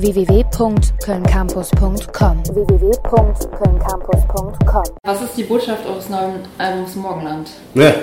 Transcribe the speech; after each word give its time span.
www.kölncampus.com 0.00 2.42
www.kölncampus.com 2.46 4.84
Was 5.04 5.22
ist 5.22 5.36
die 5.36 5.44
Botschaft 5.44 5.86
eures 5.86 6.08
neuen 6.08 6.40
Albums 6.58 6.96
Morgenland? 6.96 7.50
Ja. 7.74 7.94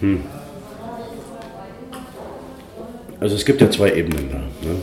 Hm. 0.00 0.24
Also 3.20 3.36
es 3.36 3.44
gibt 3.44 3.60
ja 3.60 3.70
zwei 3.70 3.94
Ebenen 3.94 4.28
da. 4.28 4.38
Ne? 4.68 4.74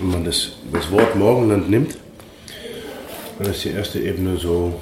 Wenn 0.00 0.08
man 0.08 0.24
das, 0.24 0.52
das 0.72 0.88
Wort 0.92 1.16
Morgenland 1.16 1.68
nimmt, 1.68 1.98
dann 3.38 3.50
ist 3.50 3.64
die 3.64 3.70
erste 3.70 3.98
Ebene 3.98 4.36
so, 4.36 4.74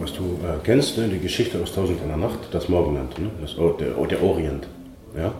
was 0.00 0.14
du 0.14 0.38
äh, 0.42 0.56
kennst, 0.64 0.96
ne? 0.96 1.08
die 1.08 1.18
Geschichte 1.20 1.60
aus 1.62 1.74
Tausend 1.74 2.00
einer 2.02 2.16
Nacht, 2.16 2.38
das 2.52 2.70
Morgenland, 2.70 3.18
ne? 3.18 3.30
das, 3.42 3.54
der, 3.78 3.90
der 4.06 4.22
Orient. 4.22 4.66
Ja? 5.14 5.34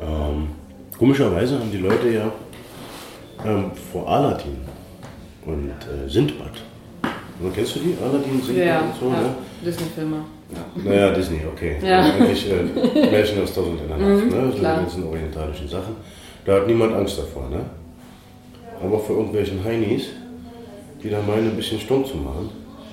Ähm, 0.00 0.50
komischerweise 0.98 1.58
haben 1.58 1.70
die 1.70 1.78
Leute 1.78 2.08
ja 2.10 2.32
ähm, 3.44 3.70
vor 3.92 4.08
Aladdin 4.08 4.56
und 5.46 5.68
äh, 5.70 6.08
Sindbad. 6.08 6.52
Ne, 7.40 7.50
kennst 7.54 7.76
du 7.76 7.80
die? 7.80 7.96
Aladdin, 8.02 8.40
Sindbad 8.42 8.66
Ja, 8.66 8.80
und 8.80 8.94
so? 9.00 9.06
ja. 9.08 9.20
Ne? 9.22 9.34
Disney-Filme. 9.64 10.16
Naja, 10.84 11.10
Disney, 11.12 11.40
okay. 11.52 11.76
Ja. 11.82 12.00
Also 12.00 12.12
Eigentlich 12.22 12.50
äh, 12.50 13.10
Märchen 13.10 13.42
aus 13.42 13.54
Tausend 13.54 13.80
in 13.80 13.88
der 13.88 13.96
Nacht, 13.96 14.08
Mhm, 14.24 14.28
ne? 14.30 14.52
So 14.52 14.58
klar. 14.58 14.76
die 14.76 14.82
ganzen 14.84 15.04
orientalischen 15.04 15.68
Sachen. 15.68 15.96
Da 16.44 16.54
hat 16.56 16.66
niemand 16.66 16.94
Angst 16.94 17.18
davor, 17.18 17.48
ne? 17.48 17.60
Aber 18.82 18.98
vor 19.00 19.16
irgendwelchen 19.16 19.64
Heinis, 19.64 20.08
die 21.02 21.08
da 21.10 21.20
meinen, 21.22 21.50
ein 21.50 21.56
bisschen 21.56 21.80
stumm 21.80 22.04
zu 22.04 22.16
machen, 22.18 22.50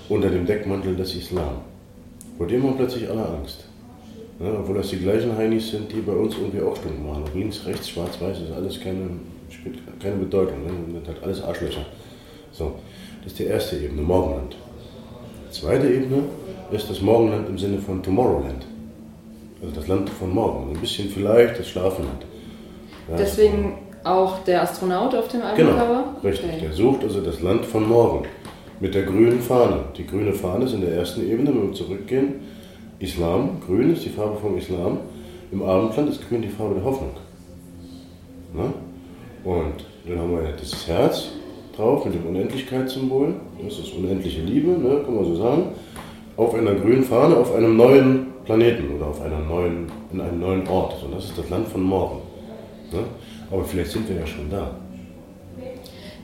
unter 0.10 0.30
dem 0.30 0.46
Deckmantel 0.46 0.96
des 0.96 1.14
Islam. 1.16 1.56
Vor 2.38 2.48
dem 2.48 2.64
haben 2.64 2.78
plötzlich 2.78 3.10
alle 3.10 3.26
Angst. 3.26 3.66
Ne? 4.42 4.52
Obwohl 4.60 4.78
das 4.78 4.90
die 4.90 4.98
gleichen 4.98 5.36
Heinis 5.38 5.70
sind, 5.72 5.92
die 5.92 6.02
bei 6.02 6.14
uns 6.14 6.36
irgendwie 6.38 6.62
auch 6.62 6.76
stumm 6.76 7.06
machen. 7.08 7.24
Links, 7.34 7.66
rechts, 7.66 7.90
schwarz, 7.90 8.20
weiß, 8.20 8.40
ist 8.40 8.52
alles 8.56 8.80
keine, 8.80 9.10
spielt 9.50 9.78
keine 10.02 10.16
Bedeutung. 10.16 10.64
Ne? 10.66 11.00
Das 11.00 11.16
hat 11.16 11.24
alles 11.24 11.44
Arschlöcher. 11.44 11.86
So, 12.52 12.74
das 13.24 13.34
ist 13.34 13.40
die 13.40 13.46
erste 13.46 13.78
Ebene, 13.78 14.02
Morgenland. 14.02 14.56
Die 15.48 15.52
zweite 15.60 15.88
Ebene 15.88 16.24
ist 16.72 16.90
das 16.90 17.02
Morgenland 17.02 17.48
im 17.50 17.58
Sinne 17.58 17.78
von 17.78 18.02
Tomorrowland. 18.02 18.66
Also 19.62 19.76
das 19.76 19.88
Land 19.88 20.10
von 20.10 20.34
morgen. 20.34 20.72
Ein 20.74 20.80
bisschen 20.82 21.10
vielleicht 21.10 21.60
das 21.60 21.70
Schlafenland. 21.70 22.24
Ja, 23.10 23.18
Deswegen 23.18 23.78
auch 24.04 24.40
der 24.46 24.64
Astronaut 24.64 25.14
auf 25.14 25.28
dem 25.28 25.42
Genau, 25.56 25.72
Albumcover? 25.72 26.16
richtig. 26.24 26.50
Okay. 26.50 26.62
Der 26.62 26.74
sucht 26.74 27.04
also 27.04 27.22
das 27.22 27.42
Land 27.42 27.66
von 27.66 27.88
morgen 27.88 28.26
mit 28.80 28.96
der 28.96 29.04
grünen 29.04 29.40
Fahne. 29.40 29.84
Die 29.96 30.08
grüne 30.08 30.34
Fahne 30.34 30.66
ist 30.66 30.74
in 30.74 30.82
der 30.82 30.96
ersten 30.96 31.30
Ebene, 31.30 31.50
wenn 31.50 31.68
wir 31.68 31.74
zurückgehen. 31.74 32.36
Islam, 33.02 33.58
grün 33.66 33.94
ist 33.94 34.06
die 34.06 34.10
Farbe 34.10 34.38
vom 34.40 34.58
Islam. 34.58 35.00
Im 35.52 35.64
Abendland 35.64 36.10
ist 36.10 36.28
grün 36.30 36.44
die 36.44 36.50
Farbe 36.50 36.76
der 36.76 36.84
Hoffnung. 36.84 37.12
Ne? 38.54 38.74
Und 39.44 39.86
dann 40.08 40.20
haben 40.20 40.32
wir 40.32 40.52
dieses 40.54 40.88
Herz 40.88 41.30
drauf 41.76 42.06
mit 42.06 42.14
dem 42.14 42.28
Unendlichkeitssymbol. 42.28 43.34
Das 43.64 43.80
ist 43.80 43.94
unendliche 43.94 44.42
Liebe, 44.42 44.72
ne? 44.72 45.02
kann 45.04 45.16
man 45.16 45.26
so 45.26 45.36
sagen. 45.36 45.64
Auf 46.38 46.54
einer 46.54 46.76
grünen 46.76 47.04
Fahne, 47.04 47.38
auf 47.38 47.54
einem 47.56 47.76
neuen 47.76 48.28
Planeten 48.46 48.96
oder 48.96 49.08
auf 49.08 49.22
einer 49.22 49.40
neuen, 49.40 49.88
in 50.14 50.22
einem 50.22 50.40
neuen 50.40 50.68
Ort. 50.68 51.04
Und 51.04 51.16
das 51.16 51.26
ist 51.26 51.38
das 51.38 51.50
Land 51.50 51.68
von 51.68 51.82
morgen. 51.82 52.18
Ne? 52.92 53.00
Aber 53.50 53.64
vielleicht 53.64 53.92
sind 53.92 54.08
wir 54.08 54.18
ja 54.18 54.28
schon 54.28 54.50
da. 54.50 54.76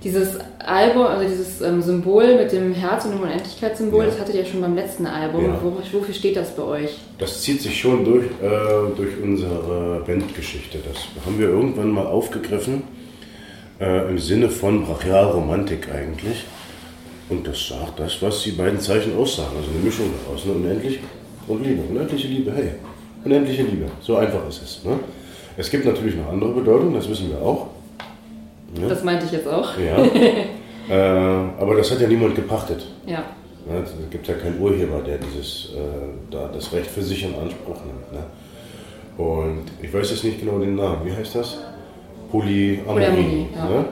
Dieses 0.04 0.38
Album, 0.68 1.04
also 1.04 1.28
dieses 1.28 1.62
ähm, 1.62 1.82
Symbol 1.82 2.36
mit 2.36 2.52
dem 2.52 2.74
Herz 2.74 3.06
und 3.06 3.12
dem 3.12 3.22
Unendlichkeitssymbol, 3.22 4.04
Ja. 4.04 4.10
das 4.10 4.20
hattet 4.20 4.36
ihr 4.36 4.46
schon 4.46 4.62
beim 4.62 4.76
letzten 4.76 5.06
Album. 5.06 5.46
Ja. 5.46 5.60
Wo, 5.64 5.72
wofür 5.98 6.14
steht 6.14 6.36
das 6.36 6.56
bei 6.56 6.64
euch? 6.64 6.98
Das 7.18 7.42
zieht 7.42 7.62
sich 7.62 7.80
schon 7.80 8.04
durch, 8.04 8.26
äh, 8.26 8.96
durch 8.96 9.14
unsere 9.24 10.04
Bandgeschichte. 10.06 10.80
Das 10.88 11.04
haben 11.26 11.40
wir 11.40 11.48
irgendwann 11.48 11.90
mal 11.92 12.06
aufgegriffen, 12.06 12.84
äh, 13.80 14.10
im 14.10 14.20
Sinne 14.20 14.50
von 14.50 14.86
Brachialromantik 14.86 15.88
eigentlich. 15.94 16.44
Und 17.30 17.48
das 17.48 17.68
sagt 17.68 18.00
das, 18.00 18.22
was 18.22 18.44
die 18.44 18.52
beiden 18.52 18.80
Zeichen 18.80 19.18
aussagen. 19.18 19.56
Also 19.58 19.70
eine 19.72 19.84
Mischung 19.84 20.08
daraus, 20.26 20.46
ne? 20.46 20.52
unendlich 20.54 21.00
und 21.48 21.64
Liebe. 21.66 21.82
Unendliche 21.90 22.28
Liebe, 22.28 22.52
hey, 22.54 22.72
unendliche 23.24 23.64
Liebe. 23.64 23.86
So 24.02 24.18
einfach 24.18 24.48
ist 24.48 24.62
es. 24.62 24.84
Ne? 24.84 25.00
Es 25.58 25.70
gibt 25.70 25.86
natürlich 25.86 26.16
noch 26.16 26.28
andere 26.32 26.52
Bedeutungen, 26.52 26.94
das 26.94 27.10
wissen 27.10 27.30
wir 27.30 27.42
auch. 27.42 27.68
Ja. 28.82 28.88
Das 28.90 29.04
meinte 29.04 29.26
ich 29.26 29.32
jetzt 29.32 29.48
auch. 29.48 29.78
Ja. 29.78 29.98
äh, 30.90 30.94
aber 30.94 31.76
das 31.76 31.92
hat 31.92 32.02
ja 32.02 32.08
niemand 32.08 32.36
gepachtet. 32.36 32.86
Ja. 33.06 33.24
Ne, 33.68 33.84
Es 33.84 33.92
gibt 34.10 34.28
ja 34.28 34.36
keinen 34.36 34.60
Urheber, 34.62 35.02
der 35.02 35.18
dieses, 35.18 35.74
äh, 35.76 35.80
da 36.32 36.50
das 36.54 36.72
Recht 36.72 36.90
für 36.90 37.02
sich 37.02 37.24
in 37.24 37.36
Anspruch 37.36 37.78
nimmt. 37.86 38.12
Ne? 38.14 38.24
Und 39.18 39.64
ich 39.82 39.94
weiß 39.94 40.12
jetzt 40.12 40.24
nicht 40.24 40.40
genau 40.40 40.60
den 40.60 40.76
Namen. 40.76 41.06
Wie 41.06 41.12
heißt 41.12 41.36
das? 41.36 41.58
Polyamorie. 42.32 43.48
Ja. 43.56 43.70
ne? 43.70 43.86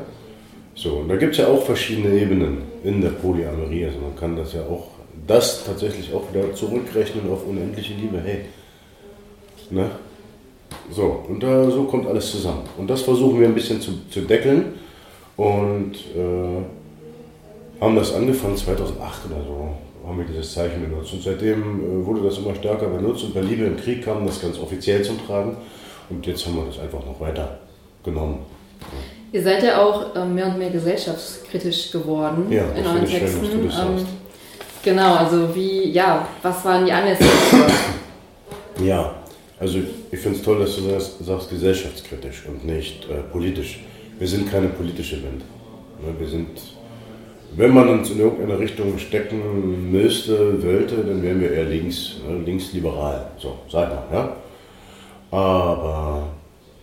So, 0.75 0.97
und 0.97 1.09
da 1.09 1.15
gibt 1.15 1.33
es 1.33 1.39
ja 1.39 1.47
auch 1.47 1.63
verschiedene 1.63 2.13
Ebenen 2.19 2.59
in 2.83 3.01
der 3.01 3.09
Polyamorie. 3.09 3.85
Also 3.85 3.99
man 3.99 4.15
kann 4.15 4.35
das 4.35 4.53
ja 4.53 4.61
auch, 4.61 4.87
das 5.25 5.65
tatsächlich 5.65 6.13
auch 6.13 6.23
wieder 6.31 6.53
zurückrechnen 6.53 7.29
auf 7.31 7.45
unendliche 7.47 7.93
Liebe. 7.93 8.21
Hey, 8.23 8.45
ne? 9.69 9.89
So, 10.91 11.25
und 11.27 11.41
da, 11.41 11.69
so 11.69 11.83
kommt 11.83 12.07
alles 12.07 12.31
zusammen. 12.31 12.63
Und 12.77 12.89
das 12.89 13.01
versuchen 13.01 13.39
wir 13.39 13.47
ein 13.47 13.55
bisschen 13.55 13.81
zu, 13.81 13.91
zu 14.09 14.21
deckeln. 14.21 14.73
Und 15.37 15.95
äh, 16.15 16.61
haben 17.81 17.95
das 17.95 18.13
angefangen 18.13 18.55
2008 18.57 19.25
oder 19.29 19.43
so, 19.45 19.69
haben 20.07 20.17
wir 20.19 20.25
dieses 20.25 20.53
Zeichen 20.53 20.81
benutzt. 20.89 21.13
Und 21.13 21.23
seitdem 21.23 22.01
äh, 22.01 22.05
wurde 22.05 22.21
das 22.21 22.37
immer 22.37 22.55
stärker 22.55 22.87
benutzt 22.87 23.23
und 23.23 23.33
bei 23.33 23.41
Liebe 23.41 23.65
im 23.65 23.77
Krieg 23.77 24.03
kam 24.03 24.25
das 24.25 24.41
ganz 24.41 24.57
offiziell 24.59 25.03
zum 25.03 25.25
Tragen. 25.25 25.57
Und 26.09 26.25
jetzt 26.27 26.45
haben 26.45 26.55
wir 26.55 26.65
das 26.65 26.79
einfach 26.79 27.03
noch 27.05 27.19
weiter 27.19 27.59
genommen. 28.03 28.39
Ihr 29.31 29.41
seid 29.43 29.63
ja 29.63 29.81
auch 29.83 30.15
ähm, 30.15 30.35
mehr 30.35 30.45
und 30.47 30.57
mehr 30.59 30.69
gesellschaftskritisch 30.69 31.91
geworden 31.91 32.45
Ja, 32.51 32.63
in 32.77 32.85
euren 32.85 33.07
schön, 33.07 33.19
Texten. 33.19 33.41
das 33.65 33.79
ähm, 33.79 33.97
sagst. 33.97 34.05
genau, 34.83 35.15
also 35.15 35.53
wie, 35.55 35.89
ja, 35.91 36.27
was 36.41 36.63
waren 36.63 36.85
die 36.85 36.91
Anlässe? 36.91 37.23
Ja, 38.83 39.15
also 39.59 39.79
ich 40.11 40.19
finde 40.19 40.37
es 40.37 40.43
toll, 40.43 40.59
dass 40.59 40.75
du 40.75 40.81
das 40.89 41.17
sagst, 41.19 41.49
gesellschaftskritisch 41.49 42.43
und 42.47 42.65
nicht 42.65 43.05
äh, 43.09 43.21
politisch. 43.31 43.79
Wir 44.19 44.27
sind 44.27 44.49
keine 44.51 44.67
politische 44.67 45.17
Band. 45.17 45.39
Ne, 46.01 46.13
Wir 46.19 46.27
sind, 46.27 46.49
wenn 47.57 47.73
man 47.73 47.87
uns 47.89 48.09
in 48.09 48.19
irgendeine 48.19 48.59
Richtung 48.59 48.97
stecken 48.97 49.91
müsste, 49.91 50.61
wollte, 50.63 50.97
dann 50.97 51.21
wären 51.21 51.39
wir 51.39 51.51
eher 51.51 51.65
links, 51.65 52.17
ne, 52.27 52.37
linksliberal. 52.45 53.31
So, 53.37 53.55
sag 53.69 53.89
mal, 53.89 54.03
ja. 54.11 54.35
Aber 55.31 56.27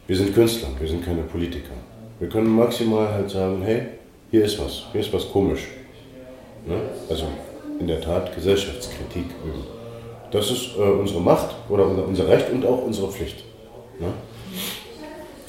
wir 0.06 0.16
sind 0.16 0.34
Künstler, 0.34 0.69
wir 0.78 0.88
sind 0.88 1.05
keine 1.05 1.22
Politiker. 1.22 1.75
Wir 2.19 2.28
können 2.28 2.55
maximal 2.55 3.09
halt 3.09 3.31
sagen, 3.31 3.62
hey, 3.62 3.83
hier 4.31 4.44
ist 4.44 4.59
was, 4.59 4.84
hier 4.93 5.00
ist 5.00 5.12
was 5.12 5.31
komisch. 5.31 5.66
Ne? 6.66 6.77
Also 7.09 7.27
in 7.78 7.87
der 7.87 8.00
Tat 8.00 8.34
Gesellschaftskritik 8.34 9.27
üben. 9.44 9.65
Das 10.31 10.50
ist 10.50 10.77
äh, 10.78 10.83
unsere 10.83 11.21
Macht 11.21 11.54
oder 11.69 11.87
unser, 11.87 12.27
Recht 12.28 12.50
und 12.50 12.65
auch 12.65 12.83
unsere 12.84 13.10
Pflicht. 13.10 13.44
Ne? 13.99 14.06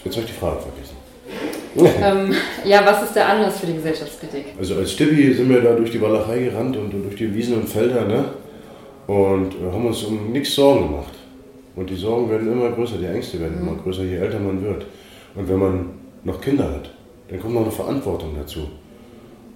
Jetzt 0.04 0.18
habe 0.18 0.26
ich 0.26 0.34
die 0.34 0.38
Frage 0.38 0.60
vergessen. 0.60 0.83
ähm, 2.02 2.34
ja, 2.66 2.86
was 2.86 3.04
ist 3.04 3.16
der 3.16 3.28
Anlass 3.28 3.60
für 3.60 3.66
die 3.66 3.74
Gesellschaftskritik? 3.74 4.46
Also 4.60 4.76
als 4.76 4.92
Stibbi 4.92 5.34
sind 5.34 5.50
wir 5.50 5.62
da 5.62 5.74
durch 5.74 5.92
die 5.92 6.02
Walachei 6.02 6.44
gerannt 6.44 6.78
und 6.78 6.92
durch 6.92 7.16
die 7.16 7.34
Wiesen 7.34 7.56
und 7.56 7.68
Felder 7.68 8.06
ne? 8.06 8.26
und 9.08 9.54
äh, 9.54 9.72
haben 9.72 9.86
uns 9.86 10.04
um 10.04 10.32
nichts 10.32 10.54
Sorgen 10.54 10.88
gemacht. 10.90 11.14
Und 11.76 11.90
die 11.90 11.96
Sorgen 11.96 12.30
werden 12.30 12.52
immer 12.52 12.70
größer, 12.70 12.98
die 12.98 13.08
Ängste 13.08 13.40
werden 13.40 13.58
immer 13.60 13.76
größer, 13.76 14.04
je 14.04 14.18
älter 14.18 14.40
man 14.40 14.64
wird. 14.64 14.86
Und 15.36 15.50
wenn 15.50 15.58
man 15.58 15.90
noch 16.24 16.40
Kinder 16.40 16.66
hat, 16.66 16.92
dann 17.30 17.40
kommt 17.40 17.56
noch 17.56 17.64
eine 17.64 17.72
Verantwortung 17.72 18.36
dazu. 18.38 18.68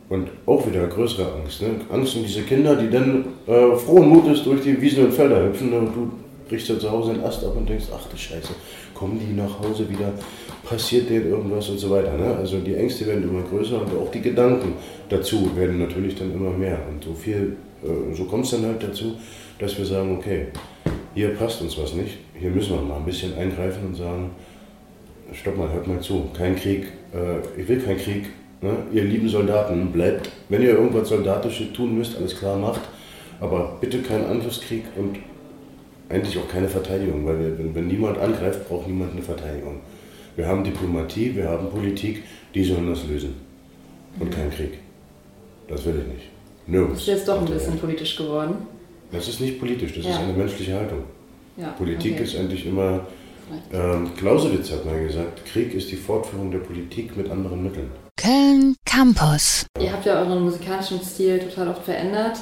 Und 0.09 0.29
auch 0.45 0.65
wieder 0.65 0.87
größere 0.87 1.33
Angst. 1.33 1.61
Ne? 1.61 1.67
Angst 1.91 2.15
um 2.15 2.23
diese 2.23 2.41
Kinder, 2.41 2.75
die 2.75 2.89
dann 2.89 3.25
äh, 3.45 3.75
frohen 3.75 4.09
Mutes 4.09 4.43
durch 4.43 4.61
die 4.61 4.81
Wiesen 4.81 5.05
und 5.05 5.13
Felder 5.13 5.43
hüpfen 5.43 5.71
und 5.73 5.87
du 5.87 6.11
brichst 6.47 6.69
ja 6.69 6.79
zu 6.79 6.89
Hause 6.91 7.13
den 7.13 7.23
Ast 7.23 7.43
ab 7.43 7.55
und 7.55 7.67
denkst, 7.67 7.85
ach 7.93 8.07
du 8.09 8.17
Scheiße, 8.17 8.53
kommen 8.93 9.19
die 9.19 9.33
nach 9.33 9.59
Hause 9.59 9.89
wieder, 9.89 10.11
passiert 10.63 11.09
denen 11.09 11.29
irgendwas 11.29 11.69
und 11.69 11.77
so 11.77 11.89
weiter. 11.89 12.17
Ne? 12.17 12.35
Also 12.35 12.59
die 12.59 12.75
Ängste 12.75 13.05
werden 13.07 13.23
immer 13.23 13.43
größer 13.43 13.81
und 13.81 13.91
auch 13.97 14.11
die 14.11 14.21
Gedanken 14.21 14.73
dazu 15.09 15.55
werden 15.55 15.79
natürlich 15.79 16.15
dann 16.15 16.33
immer 16.33 16.51
mehr. 16.51 16.79
Und 16.89 17.03
so 17.03 17.13
viel, 17.13 17.55
äh, 17.83 18.15
so 18.15 18.25
kommt 18.25 18.45
es 18.45 18.51
dann 18.51 18.65
halt 18.65 18.83
dazu, 18.83 19.15
dass 19.59 19.77
wir 19.77 19.85
sagen, 19.85 20.17
okay, 20.17 20.47
hier 21.13 21.29
passt 21.29 21.61
uns 21.61 21.77
was 21.77 21.93
nicht, 21.93 22.17
hier 22.39 22.51
müssen 22.51 22.75
wir 22.75 22.81
mal 22.81 22.97
ein 22.97 23.05
bisschen 23.05 23.35
eingreifen 23.35 23.87
und 23.87 23.95
sagen, 23.95 24.31
stopp 25.33 25.57
mal, 25.57 25.71
hört 25.71 25.87
mal 25.87 25.99
zu, 25.99 26.29
kein 26.35 26.55
Krieg, 26.55 26.85
äh, 27.13 27.59
ich 27.59 27.67
will 27.67 27.79
keinen 27.79 27.97
Krieg, 27.97 28.25
ne? 28.61 28.77
ihr 28.91 29.03
lieben 29.03 29.27
Soldaten, 29.27 29.91
bleibt, 29.91 30.29
wenn 30.49 30.61
ihr 30.61 30.69
irgendwas 30.69 31.09
Soldatisches 31.09 31.73
tun 31.73 31.97
müsst, 31.97 32.17
alles 32.17 32.37
klar 32.37 32.57
macht, 32.57 32.81
aber 33.39 33.77
bitte 33.81 33.99
keinen 33.99 34.25
Angriffskrieg 34.25 34.83
und 34.95 35.17
eigentlich 36.09 36.37
auch 36.37 36.47
keine 36.47 36.67
Verteidigung, 36.69 37.25
weil 37.25 37.39
wir, 37.39 37.57
wenn, 37.59 37.75
wenn 37.75 37.87
niemand 37.87 38.17
angreift, 38.17 38.67
braucht 38.67 38.87
niemand 38.87 39.13
eine 39.13 39.21
Verteidigung. 39.21 39.81
Wir 40.35 40.47
haben 40.47 40.63
Diplomatie, 40.63 41.35
wir 41.35 41.49
haben 41.49 41.69
Politik, 41.69 42.23
die 42.53 42.63
sollen 42.63 42.87
das 42.89 43.05
lösen. 43.07 43.35
Und 44.19 44.31
kein 44.31 44.49
Krieg. 44.51 44.79
Das 45.67 45.85
will 45.85 45.95
ich 46.01 46.13
nicht. 46.13 46.27
Nirgends. 46.67 47.01
Ist 47.01 47.07
jetzt 47.07 47.27
doch 47.27 47.39
ein 47.39 47.45
der 47.45 47.55
bisschen 47.55 47.73
Welt. 47.73 47.81
politisch 47.81 48.15
geworden. 48.15 48.55
Das 49.11 49.27
ist 49.27 49.39
nicht 49.41 49.59
politisch, 49.59 49.93
das 49.95 50.05
ist 50.05 50.11
Ja. 50.11 50.19
eine 50.19 50.33
menschliche 50.33 50.75
Haltung. 50.75 51.03
Ja, 51.57 51.69
Politik 51.69 52.13
okay. 52.13 52.23
ist 52.23 52.35
eigentlich 52.37 52.65
immer 52.65 53.05
Ähm, 53.71 54.11
Clausewitz 54.17 54.69
hat 54.73 54.85
mal 54.85 55.01
gesagt, 55.01 55.45
Krieg 55.45 55.73
ist 55.73 55.89
die 55.89 55.95
Fortführung 55.95 56.51
der 56.51 56.57
Politik 56.59 57.15
mit 57.15 57.31
anderen 57.31 57.63
Mitteln. 57.63 57.89
Köln 58.17 58.75
Campus. 58.85 59.65
Ihr 59.79 59.93
habt 59.93 60.05
ja 60.05 60.19
euren 60.19 60.43
musikalischen 60.43 60.99
Stil 61.01 61.39
total 61.39 61.69
oft 61.69 61.83
verändert. 61.85 62.37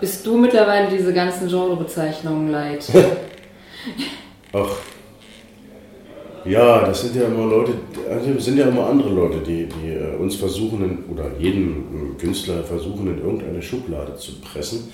Bist 0.00 0.26
du 0.26 0.36
mittlerweile 0.36 0.88
diese 0.90 1.12
ganzen 1.12 1.48
Genrebezeichnungen 1.48 2.50
leid? 2.50 2.86
Ach, 4.52 4.76
ja, 6.46 6.86
das 6.86 7.02
sind 7.02 7.16
ja 7.16 7.26
immer 7.26 7.46
Leute, 7.46 7.72
also 8.08 8.38
sind 8.38 8.56
ja 8.56 8.68
immer 8.68 8.86
andere 8.86 9.10
Leute, 9.10 9.38
die, 9.38 9.66
die 9.66 9.94
äh, 9.94 10.14
uns 10.16 10.36
versuchen, 10.36 10.84
in, 10.84 11.12
oder 11.12 11.30
jeden 11.40 12.14
äh, 12.14 12.20
Künstler 12.20 12.62
versuchen, 12.62 13.08
in 13.08 13.18
irgendeine 13.18 13.60
Schublade 13.60 14.14
zu 14.16 14.40
pressen. 14.40 14.92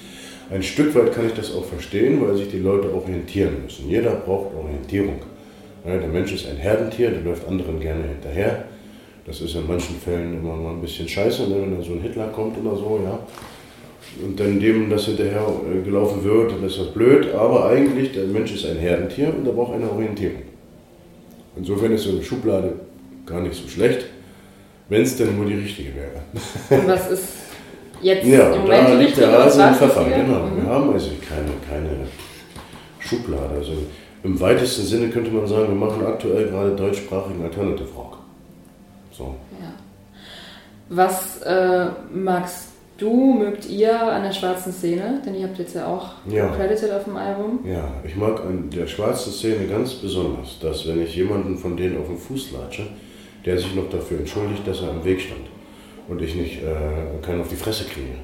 Ein 0.51 0.63
Stück 0.63 0.95
weit 0.95 1.13
kann 1.13 1.27
ich 1.27 1.35
das 1.35 1.55
auch 1.55 1.65
verstehen, 1.65 2.27
weil 2.27 2.37
sich 2.37 2.49
die 2.49 2.59
Leute 2.59 2.93
orientieren 2.95 3.65
müssen. 3.65 3.89
Jeder 3.89 4.13
braucht 4.13 4.55
Orientierung. 4.55 5.21
Ja, 5.87 5.99
der 5.99 6.09
Mensch 6.09 6.33
ist 6.33 6.47
ein 6.49 6.57
Herdentier, 6.57 7.11
der 7.11 7.21
läuft 7.21 7.47
anderen 7.47 7.79
gerne 7.81 8.05
hinterher. 8.05 8.65
Das 9.27 9.41
ist 9.41 9.55
in 9.55 9.67
manchen 9.67 9.97
Fällen 9.97 10.39
immer 10.39 10.57
mal 10.57 10.71
ein 10.71 10.81
bisschen 10.81 11.09
scheiße, 11.09 11.49
ne, 11.49 11.57
wenn 11.61 11.77
da 11.77 11.85
so 11.85 11.93
ein 11.93 12.01
Hitler 12.01 12.29
kommt 12.29 12.57
oder 12.59 12.77
so, 12.77 13.01
ja. 13.05 13.19
Und 14.25 14.39
dann 14.39 14.61
dem 14.61 14.91
das 14.91 15.07
hinterher 15.07 15.47
äh, 15.71 15.83
gelaufen 15.83 16.23
wird, 16.25 16.53
dann 16.53 16.65
ist 16.65 16.79
das 16.79 16.89
blöd. 16.93 17.33
Aber 17.35 17.67
eigentlich, 17.67 18.13
der 18.13 18.25
Mensch 18.27 18.53
ist 18.53 18.67
ein 18.67 18.77
Herdentier 18.77 19.33
und 19.37 19.47
er 19.47 19.53
braucht 19.53 19.75
eine 19.75 19.91
Orientierung. 19.91 20.43
Insofern 21.57 21.93
ist 21.93 22.05
so 22.05 22.11
eine 22.11 22.23
Schublade 22.23 22.73
gar 23.27 23.41
nicht 23.41 23.55
so 23.55 23.69
schlecht, 23.69 24.07
wenn 24.89 25.03
es 25.03 25.17
denn 25.17 25.37
nur 25.37 25.47
die 25.47 25.55
richtige 25.55 25.91
wäre. 25.95 26.81
Und 26.83 26.89
was 26.89 27.11
ist 27.11 27.29
jetzt 28.03 28.27
Ja, 28.27 28.49
im 28.49 28.53
und 28.55 28.61
Moment 28.63 28.89
da 28.89 28.95
liegt 28.95 29.17
der 29.19 29.33
Hase 29.33 29.63
im 29.63 29.75
Pfeffer, 29.75 30.01
richtige? 30.07 30.25
genau. 30.25 30.41
Mhm. 30.47 30.63
Wir 30.63 30.71
haben 30.71 30.93
also 30.93 31.11
keine, 31.29 31.51
keine 31.69 32.07
Schublade. 32.99 33.55
Also 33.59 33.73
im 34.25 34.41
weitesten 34.41 34.83
Sinne 34.83 35.09
könnte 35.09 35.31
man 35.31 35.47
sagen, 35.47 35.69
wir 35.69 35.75
machen 35.75 36.05
aktuell 36.07 36.49
gerade 36.49 36.75
deutschsprachigen 36.77 37.43
Alternative 37.43 37.89
Rock. 37.97 38.19
So. 39.13 39.35
Ja. 39.61 39.73
Was 40.89 41.41
äh, 41.43 41.87
magst 42.13 42.72
du, 42.99 43.33
mögt 43.35 43.69
ihr 43.69 44.01
an 44.01 44.23
der 44.23 44.33
schwarzen 44.33 44.73
Szene? 44.73 45.21
Denn 45.25 45.35
ihr 45.35 45.45
habt 45.47 45.59
jetzt 45.59 45.75
ja 45.75 45.87
auch 45.87 46.11
Ja. 46.31 46.49
credited 46.49 46.91
auf 46.93 47.05
dem 47.05 47.17
Album. 47.17 47.61
Ja, 47.65 47.89
ich 48.05 48.17
mag 48.17 48.41
an 48.41 48.71
der 48.71 48.87
schwarzen 48.87 49.33
Szene 49.33 49.67
ganz 49.67 49.95
besonders, 49.95 50.59
dass 50.61 50.87
wenn 50.87 51.03
ich 51.03 51.15
jemanden 51.17 51.57
von 51.59 51.77
denen 51.77 51.99
auf 51.99 52.07
den 52.07 52.19
Fuß 52.19 52.53
latsche, 52.53 52.87
der 53.45 53.59
sich 53.59 53.75
noch 53.75 53.89
dafür 53.91 54.19
entschuldigt, 54.21 54.67
dass 54.67 54.83
er 54.83 54.91
am 54.91 55.05
Weg 55.05 55.21
stand 55.21 55.41
und 56.09 56.23
ich 56.23 56.35
nicht 56.35 56.63
äh, 56.63 57.25
keinen 57.25 57.41
auf 57.41 57.49
die 57.49 57.57
Fresse 57.57 57.85
kriege. 57.85 58.15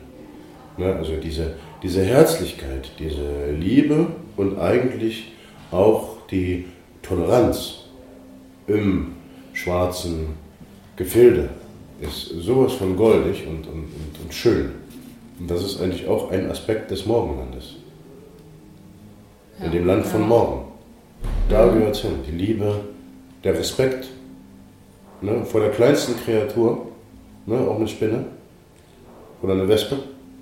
Ne? 0.76 0.94
Also 0.94 1.12
diese, 1.16 1.54
diese 1.82 2.02
Herzlichkeit, 2.04 2.90
diese 2.98 3.50
Liebe 3.58 4.06
und 4.36 4.58
eigentlich 4.60 5.32
auch 5.72 6.18
die 6.30 6.66
Toleranz 7.02 7.84
im 8.66 9.12
schwarzen 9.54 10.34
Gefilde 10.96 11.48
ist 12.00 12.28
sowas 12.40 12.74
von 12.74 12.96
goldig 12.96 13.46
und, 13.46 13.66
und, 13.66 13.84
und, 13.84 14.20
und 14.24 14.32
schön. 14.34 14.70
Und 15.40 15.50
das 15.50 15.64
ist 15.64 15.80
eigentlich 15.80 16.06
auch 16.06 16.30
ein 16.30 16.50
Aspekt 16.50 16.90
des 16.90 17.06
Morgenlandes. 17.06 17.76
In 19.58 19.64
Ja. 19.66 19.70
dem 19.70 19.86
Land 19.86 20.06
von 20.06 20.26
morgen. 20.28 20.64
Da 21.48 21.66
gehört 21.66 21.96
es 21.96 22.02
hin. 22.02 22.12
Die 22.26 22.32
Liebe, 22.36 22.80
der 23.42 23.54
Respekt 23.58 24.08
ne, 25.20 25.44
vor 25.44 25.60
der 25.60 25.70
kleinsten 25.70 26.16
Kreatur, 26.16 26.86
ne, 27.46 27.58
auch 27.58 27.76
eine 27.76 27.88
Spinne 27.88 28.24
oder 29.42 29.54
eine 29.54 29.66
Wespe. 29.68 29.96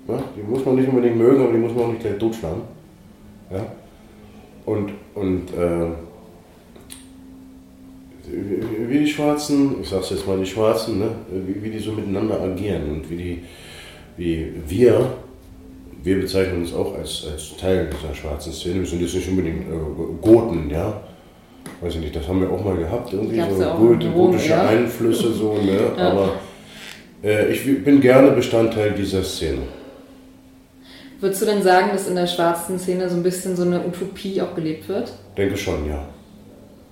Ne, 0.07 0.19
die 0.35 0.43
muss 0.43 0.63
man 0.65 0.75
nicht 0.75 0.87
unbedingt 0.87 1.17
mögen, 1.17 1.41
aber 1.43 1.51
die 1.53 1.59
muss 1.59 1.73
man 1.73 1.85
auch 1.85 1.89
nicht 1.89 2.01
gleich 2.01 2.17
totschlagen. 2.17 2.61
Ja? 3.51 3.65
Und, 4.65 4.91
und 5.15 5.53
äh, 5.53 5.87
wie 8.87 8.99
die 8.99 9.07
Schwarzen, 9.07 9.81
ich 9.81 9.89
sag's 9.89 10.09
jetzt 10.09 10.27
mal 10.27 10.37
die 10.37 10.45
Schwarzen, 10.45 10.99
ne, 10.99 11.09
wie, 11.31 11.63
wie 11.63 11.69
die 11.69 11.79
so 11.79 11.91
miteinander 11.91 12.41
agieren 12.41 12.89
und 12.89 13.09
wie, 13.09 13.15
die, 13.15 13.43
wie 14.17 14.51
wir, 14.67 15.13
wir 16.03 16.19
bezeichnen 16.19 16.61
uns 16.61 16.73
auch 16.73 16.95
als, 16.95 17.25
als 17.31 17.55
Teil 17.57 17.89
dieser 17.91 18.13
schwarzen 18.13 18.51
Szene, 18.51 18.81
wir 18.81 18.85
sind 18.85 19.01
jetzt 19.01 19.15
nicht 19.15 19.29
unbedingt 19.29 19.61
äh, 19.61 20.21
Goten, 20.21 20.69
ja. 20.69 21.01
Weiß 21.81 21.95
ich 21.95 22.01
nicht, 22.01 22.15
das 22.15 22.27
haben 22.27 22.41
wir 22.41 22.49
auch 22.49 22.63
mal 22.63 22.77
gehabt, 22.77 23.13
irgendwie 23.13 23.39
so 23.39 23.63
Rom, 23.63 23.99
gotische 24.13 24.49
ja. 24.49 24.67
Einflüsse, 24.67 25.31
so, 25.33 25.53
ne? 25.53 25.79
Ja. 25.97 26.11
Aber 26.11 26.33
äh, 27.23 27.51
ich 27.51 27.83
bin 27.83 28.01
gerne 28.01 28.31
Bestandteil 28.31 28.91
dieser 28.91 29.23
Szene. 29.23 29.61
Würdest 31.19 31.41
du 31.41 31.45
denn 31.45 31.63
sagen, 31.63 31.89
dass 31.91 32.07
in 32.07 32.15
der 32.15 32.27
schwarzen 32.27 32.77
Szene 32.77 33.09
so 33.09 33.15
ein 33.15 33.23
bisschen 33.23 33.55
so 33.55 33.63
eine 33.63 33.85
Utopie 33.85 34.39
auch 34.41 34.53
gelebt 34.55 34.87
wird? 34.87 35.11
Denke 35.35 35.57
schon, 35.57 35.87
ja. 35.87 36.07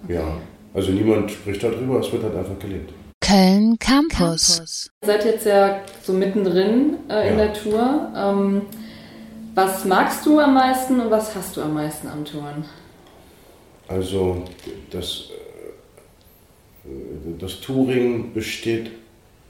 Ja. 0.08 0.38
Also 0.76 0.92
niemand 0.92 1.32
spricht 1.32 1.64
darüber, 1.64 2.00
es 2.00 2.12
wird 2.12 2.24
halt 2.24 2.36
einfach 2.36 2.60
gelebt. 2.60 2.92
Köln 3.22 3.78
Campus. 3.80 4.90
Ihr 5.02 5.08
seid 5.08 5.26
jetzt 5.26 5.46
ja 5.46 5.82
so 6.04 6.14
mittendrin 6.14 6.98
äh, 7.10 7.30
in 7.32 7.40
Ja. 7.40 7.46
der 7.46 7.54
Tour. 7.54 8.12
Ähm, 8.16 8.62
was 9.56 9.86
magst 9.86 10.26
du 10.26 10.40
am 10.40 10.54
meisten 10.54 11.00
und 11.00 11.10
was 11.10 11.34
hast 11.34 11.56
du 11.56 11.62
am 11.62 11.74
meisten 11.74 12.08
am 12.08 12.26
Touren? 12.26 12.66
Also 13.88 14.44
das, 14.92 15.30
äh, 16.84 16.90
das 17.40 17.62
Touring 17.62 18.34
besteht 18.34 18.92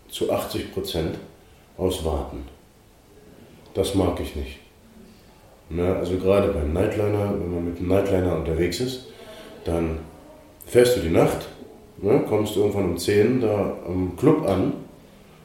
zu 0.09 0.31
80 0.31 0.73
Prozent 0.73 1.17
aus 1.77 2.05
Warten. 2.05 2.45
Das 3.73 3.95
mag 3.95 4.19
ich 4.19 4.35
nicht. 4.35 4.59
Ne, 5.69 5.95
also 5.95 6.17
gerade 6.17 6.49
beim 6.49 6.71
Nightliner, 6.71 7.33
wenn 7.33 7.53
man 7.55 7.65
mit 7.65 7.79
dem 7.79 7.87
Nightliner 7.87 8.35
unterwegs 8.37 8.79
ist, 8.79 9.07
dann 9.65 9.97
fährst 10.65 10.97
du 10.97 11.01
die 11.01 11.09
Nacht, 11.09 11.45
ne, 12.01 12.23
kommst 12.27 12.55
irgendwann 12.57 12.85
um 12.85 12.97
10 12.97 13.41
da 13.41 13.77
am 13.87 14.15
Club 14.17 14.47
an. 14.47 14.73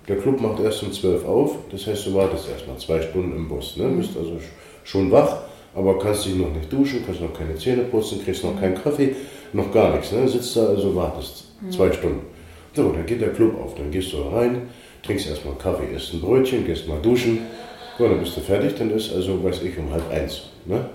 Der 0.09 0.17
Club 0.17 0.41
macht 0.41 0.61
erst 0.61 0.83
um 0.83 0.93
12 0.93 1.25
auf, 1.25 1.57
das 1.71 1.87
heißt, 1.87 2.07
du 2.07 2.15
wartest 2.15 2.49
erstmal 2.49 2.77
zwei 2.79 3.01
Stunden 3.03 3.37
im 3.37 3.49
Bus. 3.49 3.77
Ne, 3.77 3.89
bist 3.89 4.17
also 4.17 4.33
sch- 4.33 4.85
schon 4.85 5.11
wach, 5.13 5.37
aber 5.75 5.99
kannst 5.99 6.27
dich 6.27 6.35
noch 6.35 6.53
nicht 6.53 6.73
duschen, 6.73 7.05
kannst 7.07 7.21
noch 7.21 7.33
keine 7.33 7.55
Zähne 7.55 7.83
putzen, 7.85 8.21
kriegst 8.25 8.43
noch 8.43 8.59
keinen 8.59 8.75
Kaffee, 8.83 9.15
noch 9.53 9.71
gar 9.73 9.93
nichts. 9.95 10.11
Ne, 10.13 10.27
sitzt 10.27 10.57
da 10.57 10.67
also, 10.67 10.95
wartest 10.97 11.45
zwei 11.71 11.93
Stunden. 11.93 12.21
So, 12.75 12.91
dann 12.91 13.05
geht 13.07 13.21
der 13.21 13.33
Club 13.33 13.61
auf, 13.63 13.75
dann 13.75 13.91
gehst 13.91 14.13
du 14.13 14.19
da 14.19 14.31
rein, 14.39 14.63
trinkst 15.03 15.29
erstmal 15.29 15.55
Kaffee, 15.57 15.95
isst 15.95 16.15
ein 16.15 16.21
Brötchen, 16.21 16.65
gehst 16.67 16.89
mal 16.89 17.01
duschen. 17.03 17.41
So, 17.99 18.09
dann 18.09 18.19
bist 18.21 18.37
du 18.37 18.41
fertig, 18.41 18.75
dann 18.79 18.91
ist 18.91 19.13
also, 19.13 19.45
weiß 19.45 19.63
ich, 19.63 19.77
um 19.79 19.91
halb 19.93 20.11
eins. 20.11 20.43
Ne? 20.65 20.87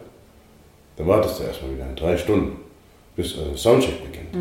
Dann 0.97 1.07
wartest 1.07 1.39
du 1.39 1.43
erstmal 1.43 1.71
wieder 1.75 1.85
drei 1.95 2.17
Stunden, 2.17 2.57
bis 3.15 3.37
also 3.37 3.55
Soundcheck 3.55 4.03
beginnt. 4.03 4.33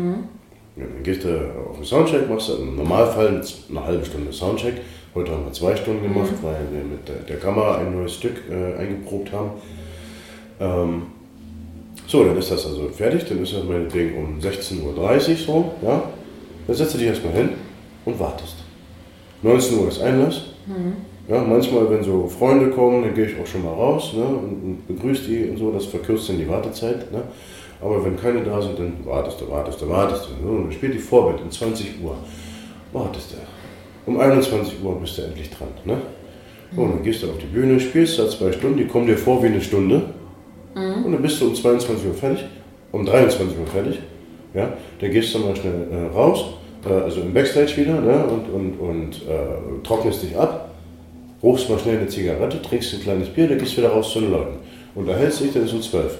Ja, 0.77 0.83
dann 0.93 1.03
gehst 1.03 1.23
du 1.23 1.29
auf 1.69 1.77
den 1.77 1.85
Soundcheck, 1.85 2.29
machst 2.29 2.49
du 2.49 2.53
im 2.53 2.75
Normalfall 2.75 3.41
eine 3.69 3.83
halbe 3.83 4.05
Stunde 4.05 4.31
Soundcheck. 4.33 4.75
Heute 5.13 5.31
haben 5.31 5.45
wir 5.45 5.53
zwei 5.53 5.75
Stunden 5.75 6.03
gemacht, 6.03 6.33
weil 6.41 6.59
wir 6.71 6.83
mit 6.83 7.07
der, 7.07 7.15
der 7.27 7.37
Kamera 7.37 7.77
ein 7.77 7.95
neues 7.95 8.13
Stück 8.15 8.33
äh, 8.51 8.77
eingeprobt 8.77 9.31
haben. 9.31 9.51
Ähm, 10.59 11.03
so, 12.07 12.25
dann 12.25 12.37
ist 12.37 12.51
das 12.51 12.65
also 12.65 12.89
fertig, 12.89 13.23
dann 13.29 13.41
ist 13.41 13.53
das 13.53 13.63
meinetwegen 13.63 14.17
um 14.17 14.39
16.30 14.39 14.83
Uhr 14.83 15.37
so, 15.37 15.71
ja. 15.81 16.03
Dann 16.67 16.75
setzt 16.75 16.93
du 16.93 16.97
dich 16.97 17.07
erstmal 17.07 17.33
hin 17.33 17.49
und 18.03 18.19
wartest. 18.19 18.55
19 19.41 19.79
Uhr 19.79 19.87
ist 19.87 20.01
Einlass. 20.01 20.41
Ja, 21.27 21.41
manchmal, 21.41 21.89
wenn 21.89 22.03
so 22.03 22.27
Freunde 22.27 22.69
kommen, 22.71 23.03
dann 23.03 23.15
gehe 23.15 23.25
ich 23.25 23.39
auch 23.39 23.47
schon 23.47 23.63
mal 23.63 23.73
raus 23.73 24.13
ne, 24.13 24.23
und, 24.23 24.63
und 24.63 24.87
begrüße 24.87 25.27
die 25.27 25.49
und 25.49 25.57
so, 25.57 25.71
das 25.71 25.85
verkürzt 25.85 26.29
dann 26.29 26.37
die 26.37 26.47
Wartezeit. 26.47 27.11
Ne. 27.11 27.23
Aber 27.81 28.03
wenn 28.03 28.17
keine 28.17 28.43
da 28.43 28.61
sind, 28.61 28.79
dann 28.79 28.93
wartest 29.03 29.41
du, 29.41 29.49
wartest 29.49 29.81
du, 29.81 29.89
wartest 29.89 30.27
du. 30.29 30.47
Und 30.47 30.63
dann 30.63 30.71
spielt 30.71 30.93
die 30.93 30.99
Vorbild 30.99 31.41
um 31.41 31.51
20 31.51 32.01
Uhr. 32.03 32.15
Wartest 32.93 33.31
du. 33.31 33.35
Um 34.09 34.19
21 34.19 34.83
Uhr 34.83 34.99
bist 34.99 35.17
du 35.17 35.23
endlich 35.23 35.49
dran. 35.49 35.67
Ne? 35.83 35.97
So, 36.75 36.81
und 36.81 36.95
dann 36.95 37.03
gehst 37.03 37.23
du 37.23 37.27
auf 37.27 37.37
die 37.37 37.45
Bühne, 37.45 37.79
spielst 37.79 38.19
da 38.19 38.29
zwei 38.29 38.51
Stunden, 38.51 38.77
die 38.77 38.85
kommen 38.85 39.07
dir 39.07 39.17
vor 39.17 39.41
wie 39.43 39.47
eine 39.47 39.61
Stunde. 39.61 40.01
Und 41.05 41.11
dann 41.11 41.21
bist 41.21 41.39
du 41.39 41.47
um 41.47 41.55
22 41.55 42.07
Uhr 42.07 42.13
fertig, 42.13 42.45
um 42.91 43.05
23 43.05 43.57
Uhr 43.57 43.67
fertig. 43.67 43.99
Ja? 44.53 44.73
Dann 44.99 45.11
gehst 45.11 45.33
du 45.33 45.39
mal 45.39 45.55
schnell 45.55 45.87
äh, 45.91 46.15
raus, 46.15 46.45
äh, 46.85 46.93
also 46.93 47.21
im 47.21 47.33
Backstage 47.33 47.77
wieder, 47.77 47.99
ne? 48.01 48.25
und, 48.25 48.49
und, 48.53 48.79
und 48.79 49.15
äh, 49.27 49.83
trocknest 49.83 50.23
dich 50.23 50.37
ab, 50.37 50.71
ruchst 51.41 51.69
mal 51.69 51.79
schnell 51.79 51.97
eine 51.97 52.07
Zigarette, 52.07 52.61
trinkst 52.61 52.93
ein 52.93 53.01
kleines 53.01 53.29
Bier, 53.29 53.47
dann 53.47 53.57
gehst 53.57 53.73
du 53.73 53.77
wieder 53.77 53.89
raus 53.89 54.11
zu 54.11 54.19
den 54.19 54.31
Leuten. 54.31 54.57
Und 54.95 55.07
da 55.07 55.15
hältst 55.15 55.39
du 55.39 55.43
dich, 55.45 55.53
dann 55.53 55.63
ist 55.63 55.73
um 55.73 55.81
12. 55.81 56.17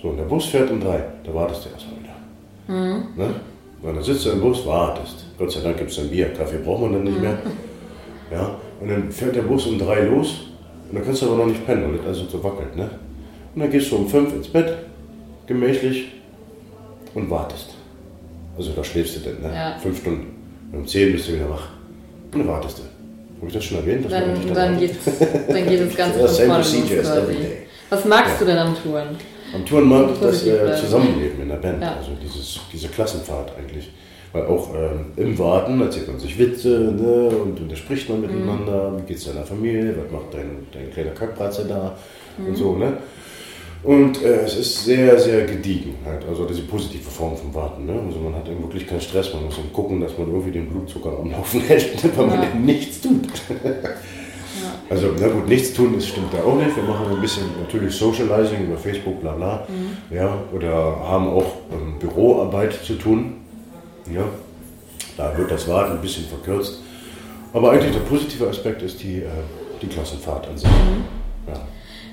So, 0.00 0.08
und 0.08 0.16
der 0.16 0.24
Bus 0.24 0.46
fährt 0.46 0.70
um 0.70 0.80
3, 0.80 1.00
da 1.24 1.34
wartest 1.34 1.64
du 1.64 1.70
erstmal 1.70 1.96
wieder. 2.00 2.14
Ne? 3.16 3.34
Und 3.82 3.94
dann 3.94 4.02
sitzt 4.02 4.24
du 4.26 4.30
im 4.30 4.40
Bus, 4.40 4.64
wartest. 4.66 5.24
Gott 5.38 5.50
sei 5.52 5.60
Dank 5.60 5.76
gibt 5.78 5.90
es 5.90 5.96
dann 5.96 6.08
Bier, 6.08 6.32
Kaffee 6.32 6.58
braucht 6.58 6.82
man 6.82 6.92
dann 6.92 7.04
nicht 7.04 7.20
mehr. 7.20 7.38
Ja, 8.30 8.56
und 8.80 8.88
dann 8.90 9.10
fährt 9.10 9.34
der 9.36 9.42
Bus 9.42 9.66
um 9.66 9.78
3 9.78 10.02
los 10.02 10.34
und 10.90 10.96
dann 10.96 11.04
kannst 11.04 11.22
du 11.22 11.26
aber 11.26 11.36
noch 11.36 11.46
nicht 11.46 11.64
pennen, 11.66 11.84
weil 11.84 11.98
das 11.98 12.06
also 12.18 12.26
so 12.28 12.44
wackelt. 12.44 12.76
Ne? 12.76 12.88
Und 13.54 13.60
dann 13.62 13.70
gehst 13.70 13.90
du 13.90 13.96
um 13.96 14.08
5 14.08 14.34
ins 14.34 14.48
Bett, 14.48 14.72
gemächlich 15.46 16.12
und 17.14 17.30
wartest. 17.30 17.70
Also 18.56 18.72
da 18.72 18.84
schläfst 18.84 19.16
du 19.16 19.20
dann, 19.30 19.40
ne? 19.50 19.56
Ja. 19.56 19.78
Fünf 19.78 19.98
Stunden. 20.00 20.26
Und 20.72 20.80
um 20.80 20.86
10 20.86 21.12
bist 21.12 21.28
du 21.28 21.32
wieder 21.34 21.48
wach. 21.48 21.68
Und 22.32 22.40
dann 22.40 22.48
wartest 22.48 22.78
du. 22.78 22.82
Habe 23.38 23.46
ich 23.46 23.54
das 23.54 23.64
schon 23.64 23.78
erwähnt? 23.78 24.04
dass 24.04 24.12
man 24.12 24.22
Dann, 24.34 24.46
dann, 24.54 24.56
wartet? 24.74 24.78
geht's, 24.80 25.18
dann 25.48 25.66
geht 25.68 25.80
das 25.80 25.96
Ganze 25.96 26.18
von 26.18 26.28
vorne 26.28 26.58
los 26.58 26.72
quasi. 26.72 27.36
Was 27.90 28.04
magst 28.04 28.32
Ja. 28.32 28.38
du 28.40 28.44
denn 28.44 28.58
am 28.58 28.76
Touren? 28.82 29.16
Am 29.54 29.64
Tourenmarkt 29.64 30.12
ist 30.12 30.22
das 30.22 30.30
Positiv 30.44 30.54
äh. 30.62 30.76
Zusammenleben 30.76 31.42
in 31.42 31.48
der 31.48 31.56
Band, 31.56 31.82
Ja. 31.82 31.96
also 31.96 32.10
dieses, 32.22 32.60
diese 32.72 32.88
Klassenfahrt 32.88 33.52
eigentlich. 33.58 33.90
Weil 34.32 34.44
auch 34.46 34.68
ähm, 34.74 35.06
im 35.16 35.38
Warten 35.38 35.80
erzählt 35.80 36.06
man 36.08 36.18
sich 36.18 36.38
Witze 36.38 36.68
ne? 36.68 37.28
und, 37.28 37.58
und 37.60 37.72
da 37.72 37.74
spricht 37.76 38.10
man 38.10 38.20
miteinander. 38.20 38.92
Wie 38.98 39.06
geht's 39.06 39.24
deiner 39.24 39.42
Familie? 39.44 39.94
Was 39.96 40.12
macht 40.12 40.34
dein, 40.34 40.66
dein 40.70 40.90
kleiner 40.92 41.12
Kackbratze 41.12 41.64
da? 41.66 41.96
Und 42.46 42.54
so, 42.54 42.76
ne? 42.76 42.98
Und 43.84 44.22
äh, 44.22 44.40
es 44.44 44.56
ist 44.58 44.84
sehr, 44.84 45.18
sehr 45.18 45.46
gediegen, 45.46 45.94
halt. 46.04 46.24
also 46.28 46.44
diese 46.44 46.62
positive 46.62 47.08
Form 47.08 47.36
vom 47.36 47.54
Warten. 47.54 47.86
Ne? 47.86 47.92
Also 48.06 48.18
man 48.18 48.34
hat 48.34 48.46
eben 48.48 48.60
wirklich 48.62 48.86
keinen 48.86 49.00
Stress, 49.00 49.32
man 49.32 49.44
muss 49.46 49.56
eben 49.56 49.72
gucken, 49.72 50.00
dass 50.00 50.18
man 50.18 50.28
irgendwie 50.28 50.50
den 50.50 50.68
Blutzucker 50.68 51.16
am 51.20 51.30
Laufen 51.30 51.60
hält, 51.68 52.18
weil 52.18 52.26
man 52.26 52.42
Ja. 52.42 52.48
eben 52.50 52.64
nichts 52.66 53.00
tut. 53.00 53.22
Also, 54.90 55.08
na 55.20 55.28
gut, 55.28 55.46
nichts 55.48 55.74
tun, 55.74 55.92
das 55.94 56.06
stimmt 56.06 56.32
da 56.32 56.38
auch 56.38 56.56
nicht. 56.56 56.74
Wir 56.74 56.82
machen 56.82 57.06
ein 57.10 57.20
bisschen 57.20 57.44
natürlich 57.60 57.94
Socializing 57.94 58.64
über 58.66 58.78
Facebook, 58.78 59.20
bla 59.20 59.32
bla. 59.32 59.66
Ja, 60.10 60.38
oder 60.52 60.70
haben 60.70 61.28
auch 61.28 61.56
ähm, 61.72 61.98
Büroarbeit 61.98 62.72
zu 62.84 62.94
tun. 62.94 63.34
Ja, 64.10 64.24
da 65.16 65.36
wird 65.36 65.50
das 65.50 65.68
Warten 65.68 65.92
ein 65.92 66.00
bisschen 66.00 66.24
verkürzt. 66.24 66.80
Aber 67.52 67.72
eigentlich 67.72 67.92
der 67.92 68.00
positive 68.00 68.48
Aspekt 68.48 68.82
ist 68.82 69.02
die, 69.02 69.18
äh, 69.18 69.28
die 69.82 69.88
Klassenfahrt 69.88 70.48
an 70.48 70.56
sich. 70.56 70.68
Ja. 71.46 71.54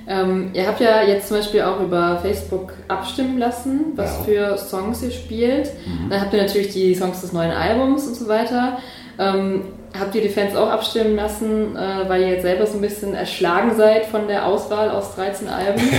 Ähm, 0.08 0.52
ihr 0.54 0.68
habt 0.68 0.80
ja 0.82 1.02
jetzt 1.02 1.30
zum 1.30 1.38
Beispiel 1.38 1.62
auch 1.62 1.80
über 1.80 2.20
Facebook 2.22 2.74
abstimmen 2.88 3.38
lassen, 3.38 3.94
was 3.96 4.18
für 4.18 4.58
Songs 4.58 5.02
ihr 5.02 5.12
spielt. 5.12 5.72
Dann 6.10 6.22
habt 6.22 6.34
ihr 6.34 6.44
natürlich 6.44 6.74
die 6.74 6.94
Songs 6.94 7.22
des 7.22 7.34
neuen 7.34 7.52
Albums 7.52 8.08
und 8.08 8.16
so 8.16 8.28
weiter. 8.28 8.78
Ähm, 9.18 9.62
habt 10.00 10.16
ihr 10.16 10.22
die 10.22 10.30
Fans 10.30 10.56
auch 10.56 10.70
abstimmen 10.70 11.16
lassen, 11.16 11.76
äh, 11.76 12.08
weil 12.08 12.22
ihr 12.22 12.30
jetzt 12.30 12.44
selber 12.44 12.66
so 12.66 12.78
ein 12.78 12.82
bisschen 12.82 13.14
erschlagen 13.14 13.76
seid 13.76 14.06
von 14.06 14.28
der 14.28 14.46
Auswahl 14.46 14.90
aus 14.90 15.16
13 15.16 15.48
Alben? 15.48 15.82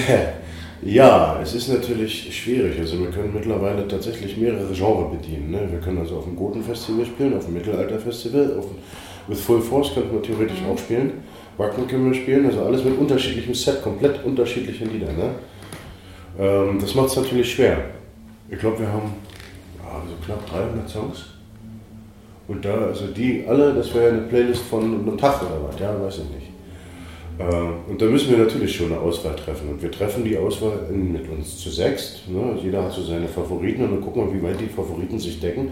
Ja, 0.82 1.40
es 1.42 1.54
ist 1.54 1.68
natürlich 1.68 2.36
schwierig. 2.36 2.78
Also 2.78 3.00
wir 3.00 3.10
können 3.10 3.32
mittlerweile 3.34 3.88
tatsächlich 3.88 4.36
mehrere 4.36 4.72
Genres 4.72 5.10
bedienen. 5.10 5.50
Ne? 5.50 5.66
Wir 5.70 5.80
können 5.80 5.98
also 5.98 6.18
auf 6.18 6.24
dem 6.24 6.36
Goten-Festival 6.36 7.06
spielen, 7.06 7.36
auf 7.36 7.46
dem 7.46 7.54
Mittelalter-Festival, 7.54 8.56
auf 8.58 8.66
dem 8.66 8.76
With 9.26 9.40
Full 9.40 9.62
Force 9.62 9.94
könnten 9.94 10.12
wir 10.12 10.22
theoretisch 10.22 10.58
auch 10.70 10.78
spielen. 10.78 11.24
Wacken 11.56 11.88
können 11.88 12.12
wir 12.12 12.14
spielen, 12.14 12.46
also 12.46 12.62
alles 12.62 12.84
mit 12.84 12.98
unterschiedlichem 12.98 13.54
Set, 13.54 13.82
komplett 13.82 14.22
unterschiedliche 14.24 14.84
Lieder. 14.84 15.12
Ne? 15.12 15.30
Ähm, 16.38 16.78
das 16.80 16.94
macht 16.94 17.08
es 17.08 17.16
natürlich 17.16 17.50
schwer. 17.50 17.78
Ich 18.48 18.58
glaube, 18.58 18.80
wir 18.80 18.88
haben 18.88 19.14
ja, 19.78 20.02
so 20.06 20.24
knapp 20.24 20.48
300 20.48 20.88
Songs. 20.88 21.35
Und 22.48 22.64
da, 22.64 22.74
also 22.88 23.06
die 23.08 23.44
alle, 23.48 23.74
das 23.74 23.92
wäre 23.94 24.10
eine 24.10 24.22
Playlist 24.22 24.62
von 24.62 24.82
einem 24.84 25.18
Tag 25.18 25.42
oder 25.42 25.68
was, 25.68 25.80
ja, 25.80 25.94
weiß 26.00 26.18
ich 26.18 26.30
nicht. 26.34 26.50
Äh, 27.38 27.90
Und 27.90 28.00
da 28.00 28.06
müssen 28.06 28.30
wir 28.30 28.38
natürlich 28.38 28.74
schon 28.74 28.92
eine 28.92 29.00
Auswahl 29.00 29.34
treffen. 29.36 29.68
Und 29.68 29.82
wir 29.82 29.90
treffen 29.90 30.24
die 30.24 30.36
Auswahl 30.38 30.78
in, 30.90 31.12
mit 31.12 31.28
uns 31.28 31.58
zu 31.58 31.70
sechst. 31.70 32.28
Ne? 32.28 32.56
Jeder 32.62 32.84
hat 32.84 32.92
so 32.92 33.02
seine 33.02 33.28
Favoriten 33.28 33.84
und 33.84 33.90
dann 33.92 34.00
gucken 34.00 34.26
wir, 34.28 34.34
wie 34.34 34.42
weit 34.44 34.60
die 34.60 34.66
Favoriten 34.66 35.18
sich 35.18 35.40
decken. 35.40 35.70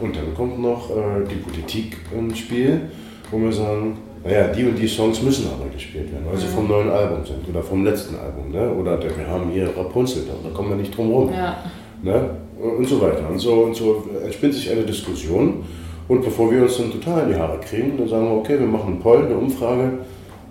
Und 0.00 0.16
dann 0.16 0.32
kommt 0.34 0.60
noch 0.60 0.90
äh, 0.90 1.24
die 1.28 1.36
Politik 1.36 1.96
ins 2.16 2.38
Spiel, 2.38 2.82
wo 3.30 3.38
wir 3.38 3.52
sagen, 3.52 3.98
naja, 4.24 4.48
die 4.48 4.64
und 4.64 4.78
die 4.78 4.86
Songs 4.86 5.20
müssen 5.22 5.48
aber 5.48 5.68
gespielt 5.70 6.12
werden, 6.12 6.24
weil 6.30 6.38
sie 6.38 6.46
vom 6.46 6.68
neuen 6.68 6.88
Album 6.90 7.26
sind 7.26 7.48
oder 7.48 7.62
vom 7.62 7.84
letzten 7.84 8.14
Album. 8.14 8.52
Ne? 8.52 8.72
Oder 8.72 8.96
der, 8.96 9.16
wir 9.18 9.26
haben 9.26 9.50
hier 9.50 9.68
Rapunzel, 9.76 10.22
da 10.26 10.34
da 10.48 10.54
kommen 10.54 10.70
wir 10.70 10.76
nicht 10.76 10.96
drum 10.96 11.10
rum. 11.10 11.32
ja. 11.32 11.56
Ne? 12.02 12.30
Und 12.58 12.86
so 12.88 13.00
weiter. 13.00 13.28
Und 13.28 13.38
so, 13.40 13.52
und 13.64 13.74
so 13.74 14.04
entspinnt 14.24 14.54
sich 14.54 14.70
eine 14.70 14.82
Diskussion. 14.82 15.64
Und 16.12 16.22
bevor 16.22 16.52
wir 16.52 16.64
uns 16.64 16.76
dann 16.76 16.92
total 16.92 17.22
in 17.22 17.28
die 17.30 17.36
Haare 17.36 17.58
kriegen, 17.58 17.96
dann 17.96 18.06
sagen 18.06 18.26
wir, 18.26 18.36
okay, 18.36 18.58
wir 18.58 18.66
machen 18.66 18.88
einen 18.88 19.00
Poll, 19.00 19.24
eine 19.24 19.34
Umfrage, 19.34 19.92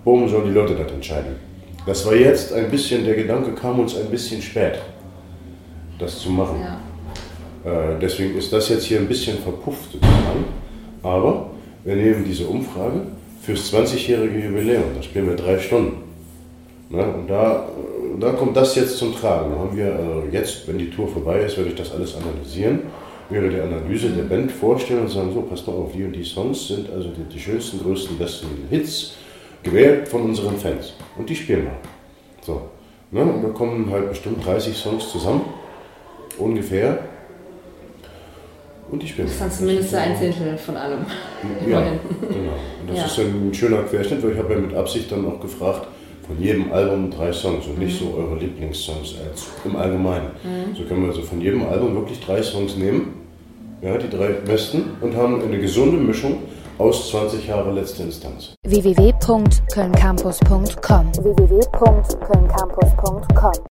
worum 0.02 0.28
sollen 0.28 0.46
die 0.46 0.50
Leute 0.50 0.74
das 0.74 0.90
entscheiden? 0.90 1.36
Das 1.86 2.04
war 2.04 2.16
jetzt 2.16 2.52
ein 2.52 2.68
bisschen, 2.68 3.04
der 3.04 3.14
Gedanke 3.14 3.52
kam 3.52 3.78
uns 3.78 3.96
ein 3.96 4.10
bisschen 4.10 4.42
spät, 4.42 4.80
das 6.00 6.18
zu 6.18 6.30
machen. 6.30 6.56
ja. 6.60 6.80
Äh, 7.64 7.96
deswegen 8.00 8.36
ist 8.36 8.52
das 8.52 8.70
jetzt 8.70 8.86
hier 8.86 8.98
ein 8.98 9.06
bisschen 9.06 9.38
verpufft 9.38 9.92
sozusagen. 9.92 10.46
Aber 11.00 11.50
wir 11.84 11.94
nehmen 11.94 12.24
diese 12.24 12.44
Umfrage 12.46 13.02
fürs 13.42 13.72
20-jährige 13.72 14.40
Jubiläum. 14.40 14.82
Da 14.96 15.02
spielen 15.04 15.28
wir 15.28 15.36
drei 15.36 15.60
Stunden. 15.60 16.02
Ne? 16.90 17.04
Und 17.04 17.30
da, 17.30 17.68
da 18.18 18.32
kommt 18.32 18.56
das 18.56 18.74
jetzt 18.74 18.96
zum 18.96 19.14
Tragen. 19.14 19.52
Da 19.52 19.58
haben 19.60 19.76
wir 19.76 19.86
äh, 19.86 20.34
jetzt, 20.36 20.66
wenn 20.66 20.78
die 20.78 20.90
Tour 20.90 21.06
vorbei 21.06 21.38
ist, 21.38 21.56
werde 21.56 21.70
ich 21.70 21.76
das 21.76 21.92
alles 21.92 22.16
analysieren. 22.16 22.80
Wäre 23.32 23.48
die 23.48 23.60
Analyse 23.60 24.10
der 24.10 24.24
Band 24.24 24.52
vorstellen 24.52 25.00
und 25.02 25.08
sagen, 25.10 25.32
so, 25.32 25.42
passt 25.42 25.66
mal 25.66 25.72
auf, 25.74 25.92
die 25.92 26.04
und 26.04 26.12
die 26.12 26.24
Songs 26.24 26.68
sind 26.68 26.90
also 26.92 27.08
die, 27.08 27.24
die 27.32 27.40
schönsten, 27.40 27.80
größten, 27.82 28.18
besten 28.18 28.46
Hits 28.70 29.14
gewählt 29.62 30.06
von 30.08 30.22
unseren 30.22 30.56
Fans. 30.58 30.92
Und 31.16 31.28
die 31.30 31.34
spielen 31.36 31.64
wir. 31.64 31.72
So. 32.42 32.62
Ne? 33.10 33.22
Und 33.22 33.42
da 33.42 33.48
kommen 33.48 33.90
halt 33.90 34.08
bestimmt 34.10 34.44
30 34.44 34.74
Songs 34.76 35.10
zusammen. 35.10 35.42
Ungefähr. 36.38 36.98
Und 38.90 39.02
die 39.02 39.08
spielen 39.08 39.26
Das 39.28 39.34
ist 39.36 39.40
wir. 39.40 39.46
dann 39.46 39.56
zumindest 39.56 39.94
ein 39.94 40.16
Zehntel 40.16 40.58
von 40.58 40.76
allem. 40.76 40.98
Ja, 41.68 41.80
genau. 42.20 42.52
Und 42.80 42.88
das 42.90 42.96
Ja. 42.98 43.04
ist 43.06 43.18
dann 43.18 43.48
ein 43.48 43.54
schöner 43.54 43.82
Querschnitt, 43.84 44.22
weil 44.22 44.32
ich 44.32 44.38
habe 44.38 44.52
ja 44.52 44.58
mit 44.60 44.74
Absicht 44.74 45.10
dann 45.10 45.24
auch 45.26 45.40
gefragt, 45.40 45.86
von 46.26 46.40
jedem 46.40 46.70
Album 46.72 47.10
drei 47.10 47.32
Songs 47.32 47.66
und 47.66 47.78
nicht 47.78 47.98
so 47.98 48.14
eure 48.16 48.38
Lieblingssongs 48.38 49.16
als 49.26 49.48
im 49.64 49.74
Allgemeinen. 49.76 50.28
So 50.76 50.84
können 50.84 51.02
wir 51.02 51.08
also 51.08 51.22
von 51.22 51.40
jedem 51.40 51.64
Album 51.66 51.94
wirklich 51.96 52.20
drei 52.20 52.40
Songs 52.42 52.76
nehmen, 52.76 53.14
ja, 53.82 53.98
die 53.98 54.08
drei 54.08 54.28
besten, 54.28 54.96
und 55.00 55.16
haben 55.16 55.42
eine 55.42 55.58
gesunde 55.58 55.96
Mischung 55.98 56.38
aus 56.78 57.10
20 57.10 57.46
Jahre 57.46 57.72
letzte 57.72 58.04
Instanz. 58.04 58.54
www.kölncampus.com 58.66 61.12
www.kölncampus.com 61.22 63.64